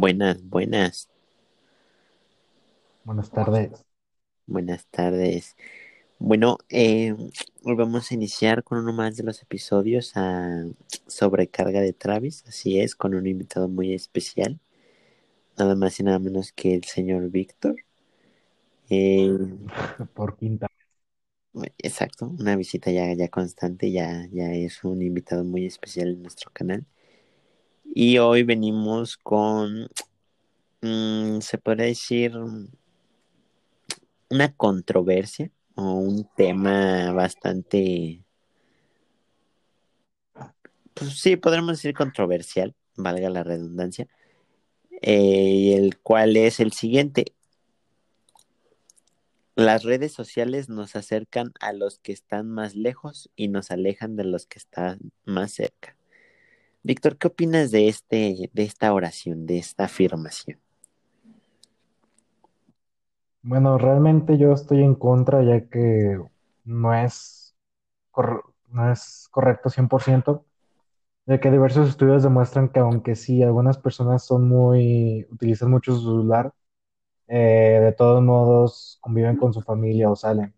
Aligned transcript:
Buenas, 0.00 0.42
buenas, 0.42 1.10
Buenas 3.04 3.30
tardes. 3.30 3.84
buenas 4.46 4.86
tardes. 4.86 5.56
Bueno, 6.18 6.58
eh, 6.68 7.14
hoy 7.64 7.74
vamos 7.76 8.10
a 8.10 8.14
iniciar 8.14 8.64
con 8.64 8.78
uno 8.78 8.92
más 8.92 9.16
de 9.16 9.24
los 9.24 9.42
episodios 9.42 10.12
a 10.16 10.64
Sobrecarga 11.06 11.80
de 11.80 11.92
Travis, 11.94 12.44
así 12.48 12.80
es, 12.80 12.96
con 12.96 13.14
un 13.14 13.26
invitado 13.26 13.68
muy 13.68 13.94
especial, 13.94 14.60
nada 15.58 15.76
más 15.76 16.00
y 16.00 16.04
nada 16.04 16.18
menos 16.18 16.52
que 16.52 16.74
el 16.74 16.84
señor 16.84 17.30
Víctor. 17.30 17.76
Eh, 18.90 19.30
Por 20.14 20.36
quinta. 20.36 20.66
exacto, 21.78 22.26
una 22.38 22.56
visita 22.56 22.90
ya, 22.90 23.12
ya 23.14 23.28
constante, 23.28 23.90
ya, 23.92 24.26
ya 24.32 24.52
es 24.52 24.82
un 24.84 25.02
invitado 25.02 25.44
muy 25.44 25.66
especial 25.66 26.08
en 26.10 26.22
nuestro 26.22 26.50
canal. 26.52 26.86
Y 27.92 28.18
hoy 28.18 28.44
venimos 28.44 29.16
con, 29.16 29.88
mm, 30.80 31.40
se 31.40 31.58
podría 31.58 31.86
decir, 31.86 32.32
una 34.30 34.54
controversia 34.54 35.50
o 35.74 35.94
un 35.94 36.28
tema 36.36 37.12
bastante, 37.12 38.24
pues 40.94 41.18
sí, 41.18 41.36
podremos 41.36 41.78
decir 41.78 41.94
controversial, 41.94 42.76
valga 42.96 43.28
la 43.28 43.42
redundancia, 43.42 44.06
eh, 45.02 45.74
el 45.76 45.98
cual 45.98 46.36
es 46.36 46.60
el 46.60 46.72
siguiente. 46.72 47.34
Las 49.56 49.82
redes 49.82 50.12
sociales 50.12 50.68
nos 50.68 50.94
acercan 50.94 51.52
a 51.60 51.72
los 51.72 51.98
que 51.98 52.12
están 52.12 52.48
más 52.48 52.76
lejos 52.76 53.30
y 53.34 53.48
nos 53.48 53.72
alejan 53.72 54.14
de 54.14 54.24
los 54.24 54.46
que 54.46 54.58
están 54.58 55.12
más 55.24 55.52
cerca. 55.52 55.96
Víctor, 56.82 57.18
¿qué 57.18 57.28
opinas 57.28 57.70
de 57.70 57.88
este, 57.88 58.50
de 58.52 58.62
esta 58.62 58.92
oración, 58.94 59.46
de 59.46 59.58
esta 59.58 59.84
afirmación? 59.84 60.58
Bueno, 63.42 63.76
realmente 63.78 64.38
yo 64.38 64.52
estoy 64.52 64.82
en 64.82 64.94
contra 64.94 65.42
ya 65.42 65.68
que 65.68 66.18
no 66.64 66.94
es, 66.94 67.54
no 68.68 68.92
es 68.92 69.28
correcto 69.30 69.68
100%, 69.68 70.44
ya 71.26 71.40
que 71.40 71.50
diversos 71.50 71.88
estudios 71.88 72.22
demuestran 72.22 72.70
que 72.70 72.80
aunque 72.80 73.14
sí, 73.16 73.42
algunas 73.42 73.78
personas 73.78 74.24
son 74.24 74.48
muy, 74.48 75.26
utilizan 75.30 75.70
mucho 75.70 75.94
su 75.94 76.00
celular, 76.00 76.52
eh, 77.28 77.80
de 77.82 77.92
todos 77.92 78.22
modos 78.22 78.98
conviven 79.02 79.36
con 79.36 79.52
su 79.54 79.62
familia 79.62 80.10
o 80.10 80.16
salen, 80.16 80.54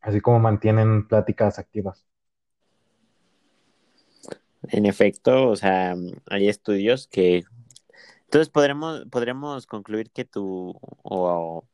así 0.00 0.20
como 0.20 0.38
mantienen 0.40 1.08
pláticas 1.08 1.58
activas. 1.58 2.06
En 4.68 4.86
efecto, 4.86 5.48
o 5.48 5.56
sea, 5.56 5.96
hay 6.26 6.48
estudios 6.48 7.08
que... 7.08 7.44
Entonces 8.24 8.48
podremos, 8.48 9.04
podremos 9.10 9.66
concluir 9.66 10.10
que 10.10 10.24
tú, 10.24 10.78
o 11.02 11.64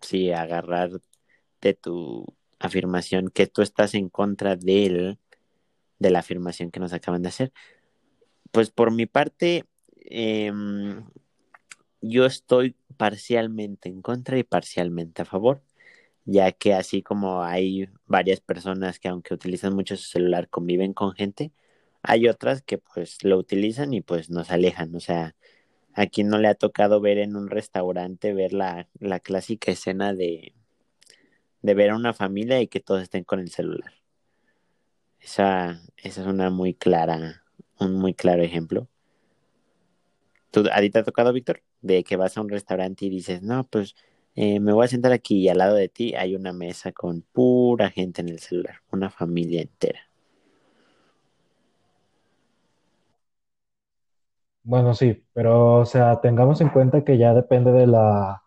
sí, 0.00 0.30
agarrar 0.32 0.90
de 1.60 1.74
tu 1.74 2.26
afirmación, 2.60 3.30
que 3.30 3.46
tú 3.46 3.62
estás 3.62 3.94
en 3.94 4.08
contra 4.08 4.56
de 4.56 4.86
él, 4.86 5.18
de 5.98 6.10
la 6.10 6.20
afirmación 6.20 6.70
que 6.70 6.80
nos 6.80 6.92
acaban 6.92 7.22
de 7.22 7.28
hacer. 7.28 7.52
Pues 8.52 8.70
por 8.70 8.92
mi 8.92 9.06
parte, 9.06 9.64
eh, 9.96 10.52
yo 12.00 12.26
estoy 12.26 12.76
parcialmente 12.96 13.88
en 13.88 14.02
contra 14.02 14.38
y 14.38 14.44
parcialmente 14.44 15.22
a 15.22 15.24
favor, 15.24 15.62
ya 16.24 16.52
que 16.52 16.74
así 16.74 17.02
como 17.02 17.42
hay 17.42 17.88
varias 18.06 18.40
personas 18.40 18.98
que 18.98 19.08
aunque 19.08 19.34
utilizan 19.34 19.74
mucho 19.74 19.96
su 19.96 20.04
celular 20.04 20.48
conviven 20.48 20.92
con 20.94 21.12
gente, 21.12 21.52
hay 22.04 22.28
otras 22.28 22.62
que 22.62 22.78
pues 22.78 23.24
lo 23.24 23.38
utilizan 23.38 23.94
y 23.94 24.02
pues 24.02 24.30
nos 24.30 24.50
alejan, 24.50 24.94
o 24.94 25.00
sea, 25.00 25.34
a 25.94 26.06
quien 26.06 26.28
no 26.28 26.38
le 26.38 26.48
ha 26.48 26.54
tocado 26.54 27.00
ver 27.00 27.18
en 27.18 27.34
un 27.34 27.48
restaurante, 27.48 28.34
ver 28.34 28.52
la, 28.52 28.88
la 29.00 29.20
clásica 29.20 29.72
escena 29.72 30.12
de, 30.12 30.54
de 31.62 31.74
ver 31.74 31.90
a 31.90 31.96
una 31.96 32.12
familia 32.12 32.60
y 32.60 32.68
que 32.68 32.80
todos 32.80 33.02
estén 33.02 33.24
con 33.24 33.40
el 33.40 33.50
celular. 33.50 33.94
Esa, 35.18 35.80
esa 35.96 36.20
es 36.20 36.26
una 36.26 36.50
muy 36.50 36.74
clara, 36.74 37.42
un 37.80 37.94
muy 37.94 38.12
claro 38.12 38.42
ejemplo. 38.42 38.86
¿Tú, 40.50 40.64
¿A 40.70 40.80
ti 40.82 40.90
te 40.90 40.98
ha 40.98 41.04
tocado, 41.04 41.32
Víctor? 41.32 41.62
De 41.80 42.04
que 42.04 42.16
vas 42.16 42.36
a 42.36 42.42
un 42.42 42.50
restaurante 42.50 43.06
y 43.06 43.10
dices, 43.10 43.42
no, 43.42 43.64
pues 43.64 43.96
eh, 44.34 44.60
me 44.60 44.74
voy 44.74 44.84
a 44.84 44.88
sentar 44.88 45.12
aquí 45.12 45.38
y 45.38 45.48
al 45.48 45.58
lado 45.58 45.74
de 45.74 45.88
ti 45.88 46.14
hay 46.14 46.36
una 46.36 46.52
mesa 46.52 46.92
con 46.92 47.22
pura 47.22 47.88
gente 47.90 48.20
en 48.20 48.28
el 48.28 48.40
celular, 48.40 48.82
una 48.92 49.08
familia 49.08 49.62
entera. 49.62 50.00
Bueno, 54.66 54.94
sí, 54.94 55.26
pero 55.34 55.76
o 55.80 55.86
sea, 55.86 56.20
tengamos 56.22 56.60
en 56.62 56.70
cuenta 56.70 57.04
que 57.04 57.18
ya 57.18 57.34
depende 57.34 57.70
de 57.72 57.86
la 57.86 58.42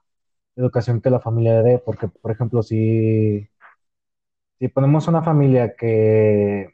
educación 0.56 1.02
que 1.02 1.10
la 1.12 1.20
familia 1.22 1.62
dé, 1.64 1.80
porque 1.80 2.08
por 2.10 2.32
ejemplo, 2.32 2.64
si, 2.64 3.50
si 4.60 4.68
ponemos 4.70 5.08
una 5.08 5.24
familia 5.24 5.76
que 5.76 6.74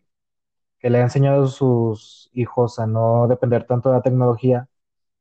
que 0.80 0.90
le 0.92 1.00
ha 1.00 1.02
enseñado 1.04 1.46
a 1.46 1.48
sus 1.48 2.30
hijos 2.34 2.80
a 2.80 2.88
no 2.88 3.28
depender 3.28 3.66
tanto 3.68 3.90
de 3.90 3.96
la 3.98 4.02
tecnología, 4.04 4.70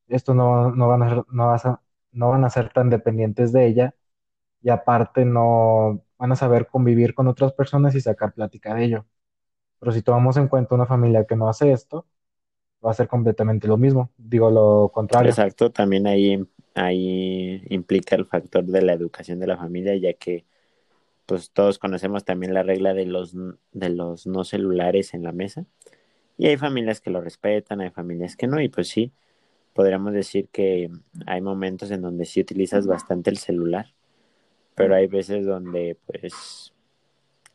estos 0.09 0.37
no, 0.37 0.73
no 0.73 0.89
van 0.89 1.03
a 1.05 1.25
no, 1.31 1.51
a- 1.55 1.83
no 2.13 2.31
van 2.31 2.45
a 2.45 2.51
ser 2.51 2.73
tan 2.73 2.91
dependientes 2.91 3.53
de 3.53 3.67
ella 3.67 3.95
y 4.63 4.71
aparte 4.71 5.25
no 5.27 6.03
van 6.19 6.33
a 6.33 6.37
saber 6.37 6.69
convivir 6.69 7.15
con 7.15 7.29
otras 7.29 7.53
personas 7.55 7.95
y 7.97 8.01
sacar 8.03 8.35
plática 8.35 8.75
de 8.75 8.85
ello. 8.87 9.07
Pero 9.81 9.93
si 9.93 10.03
tomamos 10.03 10.37
en 10.39 10.49
cuenta 10.49 10.75
una 10.77 10.87
familia 10.87 11.27
que 11.27 11.37
no 11.37 11.49
hace 11.49 11.73
esto, 11.73 12.07
va 12.85 12.91
a 12.91 12.95
ser 12.95 13.09
completamente 13.09 13.69
lo 13.69 13.77
mismo, 13.77 14.11
digo 14.19 14.51
lo 14.51 14.91
contrario. 14.93 15.31
Exacto, 15.31 15.71
también 15.71 16.07
ahí, 16.07 16.45
ahí 16.75 17.63
implica 17.71 18.17
el 18.17 18.27
factor 18.27 18.65
de 18.65 18.83
la 18.83 18.93
educación 18.93 19.39
de 19.39 19.47
la 19.47 19.57
familia, 19.57 19.95
ya 19.97 20.15
que 20.15 20.45
pues 21.27 21.51
todos 21.51 21.79
conocemos 21.79 22.25
también 22.25 22.53
la 22.53 22.63
regla 22.63 22.95
de 22.95 23.07
los, 23.07 23.35
de 23.73 23.89
los 23.91 24.27
no 24.27 24.45
celulares 24.45 25.15
en 25.15 25.23
la 25.23 25.33
mesa. 25.33 25.65
Y 26.37 26.49
hay 26.49 26.57
familias 26.57 27.01
que 27.01 27.11
lo 27.11 27.21
respetan, 27.21 27.81
hay 27.81 27.91
familias 27.91 28.37
que 28.37 28.47
no, 28.47 28.61
y 28.61 28.69
pues 28.69 28.89
sí, 28.89 29.13
podríamos 29.75 30.13
decir 30.13 30.49
que 30.49 30.91
hay 31.27 31.41
momentos 31.41 31.91
en 31.91 32.03
donde 32.03 32.25
sí 32.25 32.41
utilizas 32.41 32.87
bastante 32.87 33.31
el 33.31 33.39
celular, 33.39 33.95
pero 34.75 34.95
hay 34.95 35.07
veces 35.07 35.47
donde 35.47 35.97
pues 36.07 36.73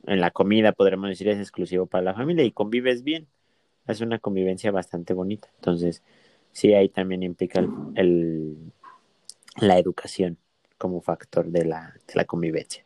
en 0.06 0.22
la 0.22 0.32
comida 0.32 0.72
podríamos 0.72 1.10
decir 1.10 1.28
es 1.28 1.40
exclusivo 1.40 1.86
para 1.86 2.04
la 2.04 2.14
familia 2.14 2.44
y 2.44 2.52
convives 2.52 3.04
bien, 3.04 3.28
es 3.88 4.02
una 4.02 4.20
convivencia 4.20 4.72
bastante 4.72 5.14
bonita. 5.14 5.50
Entonces, 5.56 6.04
sí, 6.52 6.74
ahí 6.74 6.90
también 6.90 7.24
implica 7.24 7.66
el, 7.96 8.58
la 9.58 9.78
educación 9.78 10.38
como 10.78 11.02
factor 11.02 11.48
de 11.50 11.66
la, 11.66 11.94
de 12.08 12.14
la 12.16 12.26
convivencia. 12.26 12.86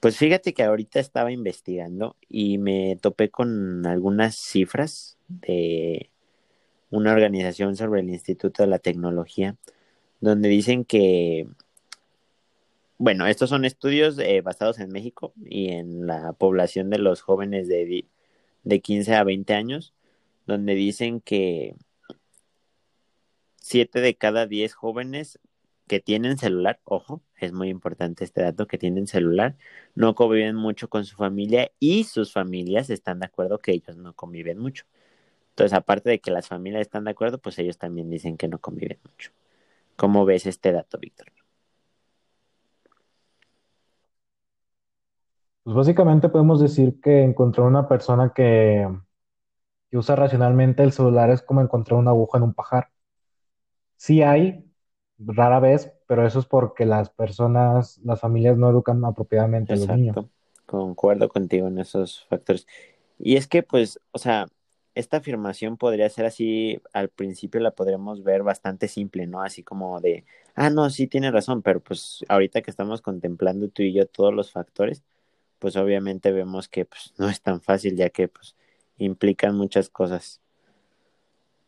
Pues 0.00 0.16
fíjate 0.16 0.52
que 0.52 0.64
ahorita 0.64 0.98
estaba 0.98 1.30
investigando 1.30 2.16
y 2.28 2.58
me 2.58 2.98
topé 3.00 3.30
con 3.30 3.86
algunas 3.86 4.34
cifras 4.34 5.16
de 5.28 6.10
una 6.90 7.12
organización 7.12 7.76
sobre 7.76 8.00
el 8.00 8.10
Instituto 8.10 8.62
de 8.64 8.68
la 8.68 8.80
Tecnología, 8.80 9.56
donde 10.20 10.48
dicen 10.48 10.84
que, 10.84 11.46
bueno, 12.98 13.26
estos 13.26 13.50
son 13.50 13.64
estudios 13.64 14.18
eh, 14.18 14.40
basados 14.40 14.78
en 14.80 14.90
México 14.90 15.32
y 15.44 15.70
en 15.70 16.06
la 16.06 16.32
población 16.32 16.90
de 16.90 16.98
los 16.98 17.22
jóvenes 17.22 17.68
de, 17.68 18.04
de 18.64 18.80
15 18.80 19.14
a 19.14 19.24
20 19.24 19.54
años, 19.54 19.94
donde 20.46 20.74
dicen 20.74 21.20
que 21.20 21.76
7 23.56 24.00
de 24.00 24.14
cada 24.16 24.46
10 24.46 24.74
jóvenes 24.74 25.38
que 25.86 26.00
tienen 26.00 26.38
celular, 26.38 26.80
ojo, 26.84 27.22
es 27.36 27.52
muy 27.52 27.68
importante 27.68 28.24
este 28.24 28.42
dato, 28.42 28.66
que 28.66 28.78
tienen 28.78 29.06
celular, 29.06 29.56
no 29.94 30.14
conviven 30.14 30.56
mucho 30.56 30.88
con 30.88 31.04
su 31.04 31.16
familia 31.16 31.70
y 31.78 32.04
sus 32.04 32.32
familias 32.32 32.90
están 32.90 33.20
de 33.20 33.26
acuerdo 33.26 33.58
que 33.58 33.72
ellos 33.72 33.96
no 33.96 34.14
conviven 34.14 34.58
mucho. 34.58 34.84
Entonces, 35.50 35.74
aparte 35.74 36.08
de 36.10 36.20
que 36.20 36.30
las 36.30 36.48
familias 36.48 36.82
están 36.82 37.04
de 37.04 37.10
acuerdo, 37.10 37.38
pues 37.38 37.58
ellos 37.58 37.78
también 37.78 38.08
dicen 38.10 38.36
que 38.38 38.48
no 38.48 38.58
conviven 38.58 38.98
mucho. 39.04 39.32
¿Cómo 39.96 40.24
ves 40.24 40.46
este 40.46 40.72
dato, 40.72 40.98
Víctor? 40.98 41.41
Pues 45.64 45.76
básicamente 45.76 46.28
podemos 46.28 46.60
decir 46.60 47.00
que 47.00 47.22
encontrar 47.22 47.66
una 47.66 47.88
persona 47.88 48.32
que, 48.34 48.88
que 49.90 49.96
usa 49.96 50.16
racionalmente 50.16 50.82
el 50.82 50.92
celular 50.92 51.30
es 51.30 51.42
como 51.42 51.60
encontrar 51.60 52.00
una 52.00 52.10
aguja 52.10 52.38
en 52.38 52.44
un 52.44 52.54
pajar. 52.54 52.88
Sí 53.96 54.22
hay, 54.22 54.64
rara 55.18 55.60
vez, 55.60 55.92
pero 56.06 56.26
eso 56.26 56.40
es 56.40 56.46
porque 56.46 56.84
las 56.84 57.10
personas, 57.10 57.98
las 58.04 58.20
familias 58.20 58.56
no 58.58 58.68
educan 58.70 59.04
apropiadamente 59.04 59.74
a 59.74 59.76
los 59.76 59.88
niños. 59.88 60.16
Exacto, 60.16 60.30
concuerdo 60.66 61.28
contigo 61.28 61.68
en 61.68 61.78
esos 61.78 62.24
factores. 62.28 62.66
Y 63.18 63.36
es 63.36 63.46
que, 63.46 63.62
pues, 63.62 64.00
o 64.10 64.18
sea, 64.18 64.48
esta 64.94 65.18
afirmación 65.18 65.76
podría 65.76 66.08
ser 66.08 66.26
así, 66.26 66.80
al 66.92 67.08
principio 67.08 67.60
la 67.60 67.70
podríamos 67.70 68.22
ver 68.24 68.42
bastante 68.42 68.88
simple, 68.88 69.26
¿no? 69.26 69.42
Así 69.42 69.62
como 69.62 70.00
de, 70.00 70.24
ah, 70.54 70.70
no, 70.70 70.90
sí 70.90 71.06
tiene 71.06 71.30
razón, 71.30 71.62
pero 71.62 71.80
pues 71.80 72.24
ahorita 72.28 72.62
que 72.62 72.70
estamos 72.70 73.00
contemplando 73.00 73.68
tú 73.68 73.82
y 73.82 73.92
yo 73.92 74.06
todos 74.06 74.34
los 74.34 74.50
factores, 74.50 75.02
pues 75.62 75.76
obviamente 75.76 76.32
vemos 76.32 76.66
que 76.66 76.84
pues, 76.86 77.14
no 77.18 77.28
es 77.28 77.40
tan 77.40 77.60
fácil, 77.60 77.94
ya 77.94 78.10
que 78.10 78.26
pues 78.26 78.56
implican 78.98 79.54
muchas 79.56 79.88
cosas. 79.88 80.40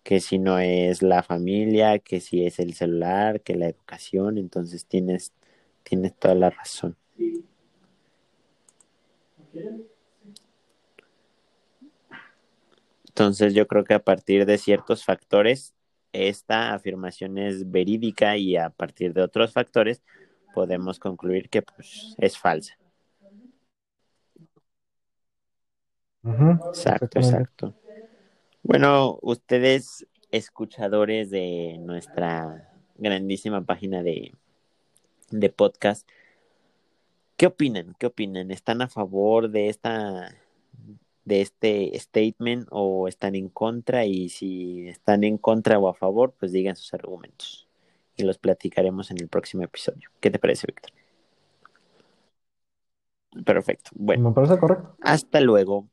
que 0.03 0.21
si 0.21 0.39
no 0.39 0.59
es 0.59 1.01
la 1.03 1.23
familia, 1.23 2.01
que 2.01 2.21
si 2.21 2.45
es 2.45 2.59
el 2.59 2.75
celular, 2.75 3.41
que 3.41 3.55
la 3.55 3.69
educación, 3.69 4.37
entonces 4.37 4.85
tienes, 4.85 5.33
tienes 5.85 6.15
toda 6.17 6.35
la 6.35 6.51
razón. 6.51 6.97
Entonces 13.09 13.55
yo 13.55 13.67
creo 13.69 13.85
que 13.85 13.95
a 13.95 14.05
partir 14.05 14.45
de 14.45 14.59
ciertos 14.59 15.05
factores, 15.05 15.73
esta 16.13 16.75
afirmación 16.75 17.39
es 17.39 17.71
verídica 17.71 18.37
y 18.37 18.57
a 18.57 18.71
partir 18.71 19.15
de 19.15 19.23
otros 19.23 19.53
factores 19.53 20.03
podemos 20.53 20.99
concluir 20.99 21.49
que 21.49 21.63
pues, 21.63 22.17
es 22.19 22.37
falsa. 22.37 22.77
Exacto, 26.25 27.19
exacto. 27.19 27.75
Bueno, 28.63 29.19
ustedes 29.23 30.07
escuchadores 30.31 31.31
de 31.31 31.77
nuestra 31.81 32.71
grandísima 32.97 33.63
página 33.65 34.03
de, 34.03 34.33
de 35.31 35.51
podcast, 35.51 36.09
¿qué 37.37 37.47
opinan? 37.47 37.95
¿Qué 37.99 38.07
opinan? 38.07 38.51
¿Están 38.51 38.83
a 38.83 38.89
favor 38.89 39.51
de 39.51 39.69
esta 39.69 40.35
de 41.25 41.41
este 41.41 41.99
statement 41.99 42.69
o 42.71 43.09
están 43.09 43.35
en 43.35 43.49
contra 43.49 44.05
y 44.05 44.29
si 44.29 44.89
están 44.89 45.25
en 45.25 45.39
contra 45.39 45.79
o 45.79 45.89
a 45.89 45.95
favor, 45.95 46.35
pues 46.39 46.53
digan 46.53 46.77
sus 46.77 46.93
argumentos 46.95 47.67
y 48.17 48.25
los 48.25 48.39
platicaremos 48.39 49.11
en 49.11 49.19
el 49.21 49.29
próximo 49.29 49.63
episodio. 49.63 50.11
¿Qué 50.21 50.31
te 50.31 50.39
parece, 50.39 50.67
Víctor? 50.67 50.93
Perfecto. 53.45 53.91
Bueno. 53.95 54.29
Me 54.29 54.35
parece 54.35 54.59
correcto. 54.59 54.97
Hasta 55.01 55.41
luego. 55.41 55.89